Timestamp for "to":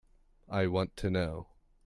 0.97-1.11